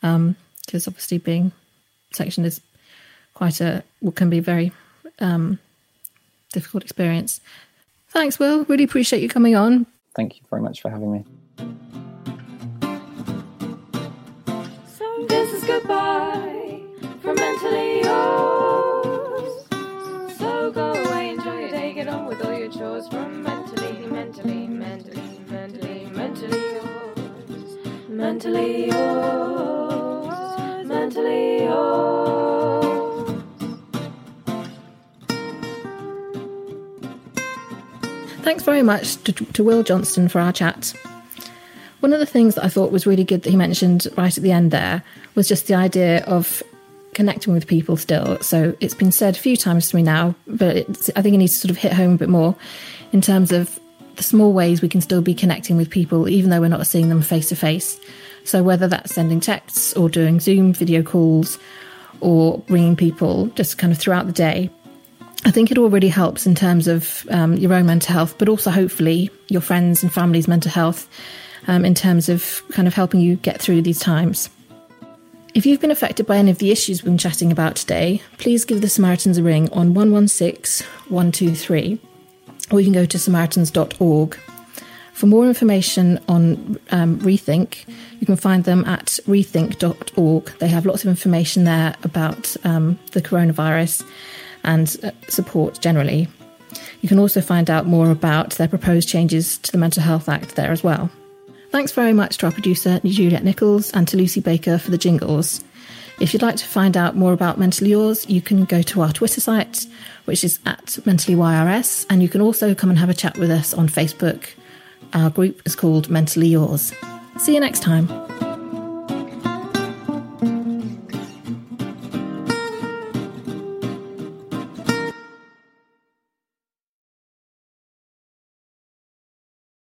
Because 0.00 0.16
um, 0.16 0.36
obviously, 0.86 1.18
being 1.18 1.52
sectioned 2.12 2.46
is 2.46 2.60
quite 3.34 3.60
a 3.60 3.82
what 4.00 4.14
can 4.14 4.30
be 4.30 4.38
a 4.38 4.42
very 4.42 4.72
um, 5.18 5.58
difficult 6.52 6.82
experience. 6.82 7.40
Thanks, 8.08 8.38
Will. 8.38 8.64
Really 8.64 8.84
appreciate 8.84 9.22
you 9.22 9.28
coming 9.28 9.54
on. 9.54 9.86
Thank 10.16 10.36
you 10.36 10.42
very 10.50 10.62
much 10.62 10.80
for 10.80 10.90
having 10.90 11.12
me. 11.12 11.24
Mentally 17.62 18.00
yours. 18.00 19.66
So 20.38 20.72
go 20.72 20.94
away, 20.94 21.28
enjoy 21.28 21.58
your 21.58 21.68
day, 21.68 21.92
get 21.92 22.08
on 22.08 22.24
with 22.24 22.42
all 22.42 22.58
your 22.58 22.70
chores 22.70 23.06
from 23.08 23.42
mentally, 23.42 24.06
mentally, 24.06 24.66
mentally, 24.66 25.40
mentally, 25.46 26.06
mentally 26.06 26.72
yours. 26.72 27.76
Mentally 28.08 28.86
yours. 28.86 30.86
Mentally 30.86 31.64
yours. 31.64 33.42
Thanks 38.40 38.62
very 38.62 38.82
much 38.82 39.22
to, 39.24 39.32
to 39.32 39.62
Will 39.62 39.82
Johnstone 39.82 40.28
for 40.28 40.40
our 40.40 40.52
chat. 40.52 40.94
One 42.00 42.14
of 42.14 42.20
the 42.20 42.26
things 42.26 42.54
that 42.54 42.64
I 42.64 42.68
thought 42.68 42.90
was 42.90 43.06
really 43.06 43.24
good 43.24 43.42
that 43.42 43.50
he 43.50 43.56
mentioned 43.56 44.08
right 44.16 44.34
at 44.34 44.42
the 44.42 44.52
end 44.52 44.70
there 44.70 45.02
was 45.34 45.46
just 45.46 45.66
the 45.66 45.74
idea 45.74 46.24
of 46.24 46.62
connecting 47.20 47.52
with 47.52 47.66
people 47.66 47.98
still. 47.98 48.38
So 48.40 48.74
it's 48.80 48.94
been 48.94 49.12
said 49.12 49.36
a 49.36 49.38
few 49.38 49.54
times 49.54 49.90
to 49.90 49.96
me 49.96 50.02
now, 50.02 50.34
but 50.46 51.10
I 51.14 51.20
think 51.20 51.34
it 51.34 51.36
needs 51.36 51.52
to 51.52 51.58
sort 51.58 51.70
of 51.70 51.76
hit 51.76 51.92
home 51.92 52.14
a 52.14 52.16
bit 52.16 52.30
more 52.30 52.56
in 53.12 53.20
terms 53.20 53.52
of 53.52 53.78
the 54.16 54.22
small 54.22 54.54
ways 54.54 54.80
we 54.80 54.88
can 54.88 55.02
still 55.02 55.20
be 55.20 55.34
connecting 55.34 55.76
with 55.76 55.90
people, 55.90 56.30
even 56.30 56.48
though 56.48 56.62
we're 56.62 56.68
not 56.68 56.86
seeing 56.86 57.10
them 57.10 57.20
face 57.20 57.50
to 57.50 57.56
face. 57.56 58.00
So 58.44 58.62
whether 58.62 58.88
that's 58.88 59.14
sending 59.14 59.38
texts 59.38 59.92
or 59.92 60.08
doing 60.08 60.40
Zoom 60.40 60.72
video 60.72 61.02
calls 61.02 61.58
or 62.20 62.62
ringing 62.70 62.96
people 62.96 63.48
just 63.48 63.76
kind 63.76 63.92
of 63.92 63.98
throughout 63.98 64.26
the 64.26 64.32
day, 64.32 64.70
I 65.44 65.50
think 65.50 65.70
it 65.70 65.76
all 65.76 65.90
really 65.90 66.08
helps 66.08 66.46
in 66.46 66.54
terms 66.54 66.88
of 66.88 67.26
um, 67.30 67.52
your 67.52 67.74
own 67.74 67.84
mental 67.84 68.14
health, 68.14 68.38
but 68.38 68.48
also 68.48 68.70
hopefully 68.70 69.28
your 69.48 69.60
friends 69.60 70.02
and 70.02 70.10
family's 70.10 70.48
mental 70.48 70.70
health 70.70 71.06
um, 71.68 71.84
in 71.84 71.94
terms 71.94 72.30
of 72.30 72.62
kind 72.70 72.88
of 72.88 72.94
helping 72.94 73.20
you 73.20 73.36
get 73.36 73.60
through 73.60 73.82
these 73.82 73.98
times. 73.98 74.48
If 75.52 75.66
you've 75.66 75.80
been 75.80 75.90
affected 75.90 76.26
by 76.26 76.36
any 76.36 76.50
of 76.52 76.58
the 76.58 76.70
issues 76.70 77.02
we've 77.02 77.10
been 77.10 77.18
chatting 77.18 77.50
about 77.50 77.74
today, 77.74 78.22
please 78.38 78.64
give 78.64 78.80
the 78.80 78.88
Samaritans 78.88 79.36
a 79.36 79.42
ring 79.42 79.68
on 79.72 79.94
116 79.94 80.86
123, 81.08 81.98
or 82.70 82.80
you 82.80 82.86
can 82.86 82.92
go 82.92 83.04
to 83.04 83.18
samaritans.org. 83.18 84.38
For 85.12 85.26
more 85.26 85.46
information 85.46 86.20
on 86.28 86.78
um, 86.92 87.18
Rethink, 87.18 87.84
you 88.20 88.26
can 88.26 88.36
find 88.36 88.62
them 88.62 88.84
at 88.84 89.18
rethink.org. 89.26 90.44
They 90.60 90.68
have 90.68 90.86
lots 90.86 91.02
of 91.02 91.10
information 91.10 91.64
there 91.64 91.96
about 92.04 92.56
um, 92.62 92.96
the 93.10 93.20
coronavirus 93.20 94.06
and 94.62 94.96
uh, 95.02 95.10
support 95.28 95.80
generally. 95.80 96.28
You 97.00 97.08
can 97.08 97.18
also 97.18 97.40
find 97.40 97.68
out 97.68 97.86
more 97.86 98.10
about 98.10 98.52
their 98.52 98.68
proposed 98.68 99.08
changes 99.08 99.58
to 99.58 99.72
the 99.72 99.78
Mental 99.78 100.02
Health 100.02 100.28
Act 100.28 100.54
there 100.54 100.70
as 100.70 100.84
well. 100.84 101.10
Thanks 101.70 101.92
very 101.92 102.12
much 102.12 102.38
to 102.38 102.46
our 102.46 102.52
producer, 102.52 103.00
Juliet 103.04 103.44
Nichols, 103.44 103.92
and 103.92 104.06
to 104.08 104.16
Lucy 104.16 104.40
Baker 104.40 104.76
for 104.76 104.90
the 104.90 104.98
jingles. 104.98 105.62
If 106.20 106.32
you'd 106.34 106.42
like 106.42 106.56
to 106.56 106.66
find 106.66 106.96
out 106.96 107.16
more 107.16 107.32
about 107.32 107.58
Mentally 107.58 107.90
Yours, 107.90 108.28
you 108.28 108.42
can 108.42 108.64
go 108.64 108.82
to 108.82 109.00
our 109.02 109.12
Twitter 109.12 109.40
site, 109.40 109.86
which 110.24 110.42
is 110.42 110.58
at 110.66 110.84
MentallyYRS, 110.84 112.06
and 112.10 112.22
you 112.22 112.28
can 112.28 112.40
also 112.40 112.74
come 112.74 112.90
and 112.90 112.98
have 112.98 113.08
a 113.08 113.14
chat 113.14 113.38
with 113.38 113.50
us 113.50 113.72
on 113.72 113.88
Facebook. 113.88 114.48
Our 115.14 115.30
group 115.30 115.62
is 115.64 115.76
called 115.76 116.10
Mentally 116.10 116.48
Yours. 116.48 116.92
See 117.38 117.54
you 117.54 117.60
next 117.60 117.82
time. 117.82 118.29